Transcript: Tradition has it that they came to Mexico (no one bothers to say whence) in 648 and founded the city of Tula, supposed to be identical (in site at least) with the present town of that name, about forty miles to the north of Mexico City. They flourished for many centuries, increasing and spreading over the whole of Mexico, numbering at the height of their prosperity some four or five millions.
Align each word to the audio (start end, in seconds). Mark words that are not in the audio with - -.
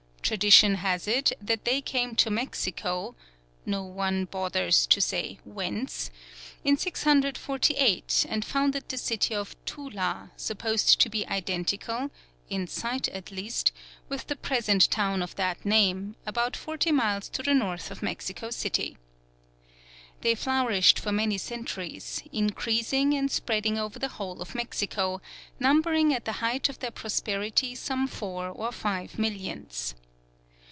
Tradition 0.23 0.75
has 0.75 1.09
it 1.09 1.33
that 1.41 1.65
they 1.65 1.81
came 1.81 2.15
to 2.15 2.29
Mexico 2.29 3.15
(no 3.65 3.83
one 3.83 4.23
bothers 4.23 4.87
to 4.87 5.01
say 5.01 5.39
whence) 5.43 6.09
in 6.63 6.77
648 6.77 8.25
and 8.29 8.45
founded 8.45 8.87
the 8.87 8.97
city 8.97 9.35
of 9.35 9.57
Tula, 9.65 10.31
supposed 10.37 11.01
to 11.01 11.09
be 11.09 11.27
identical 11.27 12.11
(in 12.49 12.65
site 12.65 13.09
at 13.09 13.29
least) 13.29 13.73
with 14.07 14.27
the 14.27 14.37
present 14.37 14.89
town 14.89 15.21
of 15.21 15.35
that 15.35 15.65
name, 15.65 16.15
about 16.25 16.55
forty 16.55 16.93
miles 16.93 17.27
to 17.27 17.43
the 17.43 17.53
north 17.53 17.91
of 17.91 18.01
Mexico 18.01 18.51
City. 18.51 18.97
They 20.21 20.35
flourished 20.35 20.97
for 20.97 21.11
many 21.11 21.37
centuries, 21.37 22.23
increasing 22.31 23.13
and 23.15 23.29
spreading 23.29 23.77
over 23.77 23.99
the 23.99 24.07
whole 24.07 24.41
of 24.41 24.55
Mexico, 24.55 25.19
numbering 25.59 26.13
at 26.13 26.23
the 26.23 26.33
height 26.39 26.69
of 26.69 26.79
their 26.79 26.89
prosperity 26.91 27.75
some 27.75 28.07
four 28.07 28.47
or 28.47 28.71
five 28.71 29.19
millions. 29.19 29.93